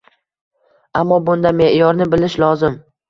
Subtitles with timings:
[1.01, 2.81] Ammo bunda me’yorni bilish lozim